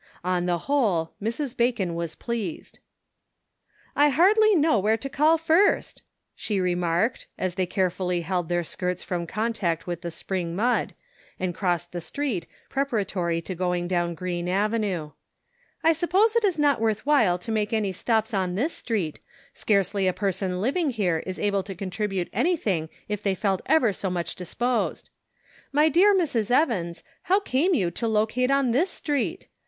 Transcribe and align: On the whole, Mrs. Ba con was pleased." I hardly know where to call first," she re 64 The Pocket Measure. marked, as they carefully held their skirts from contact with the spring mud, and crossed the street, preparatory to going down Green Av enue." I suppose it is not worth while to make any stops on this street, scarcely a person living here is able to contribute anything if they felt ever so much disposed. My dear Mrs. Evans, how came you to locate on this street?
On 0.23 0.47
the 0.47 0.57
whole, 0.57 1.13
Mrs. 1.21 1.55
Ba 1.55 1.71
con 1.71 1.93
was 1.93 2.15
pleased." 2.15 2.79
I 3.95 4.09
hardly 4.09 4.55
know 4.55 4.79
where 4.79 4.97
to 4.97 5.09
call 5.09 5.37
first," 5.37 6.01
she 6.35 6.59
re 6.59 6.71
64 6.71 6.73
The 6.73 6.73
Pocket 6.73 6.79
Measure. 6.79 6.89
marked, 7.03 7.27
as 7.37 7.53
they 7.53 7.65
carefully 7.67 8.21
held 8.21 8.49
their 8.49 8.63
skirts 8.63 9.03
from 9.03 9.27
contact 9.27 9.85
with 9.85 10.01
the 10.01 10.09
spring 10.09 10.55
mud, 10.55 10.95
and 11.39 11.53
crossed 11.53 11.91
the 11.91 12.01
street, 12.01 12.47
preparatory 12.67 13.43
to 13.43 13.53
going 13.53 13.87
down 13.87 14.15
Green 14.15 14.49
Av 14.49 14.71
enue." 14.73 15.13
I 15.83 15.93
suppose 15.93 16.35
it 16.35 16.45
is 16.45 16.57
not 16.57 16.81
worth 16.81 17.05
while 17.05 17.37
to 17.37 17.51
make 17.51 17.71
any 17.71 17.91
stops 17.91 18.33
on 18.33 18.55
this 18.55 18.73
street, 18.73 19.19
scarcely 19.53 20.07
a 20.07 20.13
person 20.13 20.59
living 20.61 20.89
here 20.89 21.21
is 21.27 21.39
able 21.39 21.61
to 21.61 21.75
contribute 21.75 22.31
anything 22.33 22.89
if 23.07 23.21
they 23.21 23.35
felt 23.35 23.61
ever 23.67 23.93
so 23.93 24.09
much 24.09 24.35
disposed. 24.35 25.11
My 25.71 25.89
dear 25.89 26.15
Mrs. 26.15 26.49
Evans, 26.49 27.03
how 27.29 27.39
came 27.39 27.75
you 27.75 27.91
to 27.91 28.07
locate 28.07 28.49
on 28.49 28.71
this 28.71 28.89
street? 28.89 29.47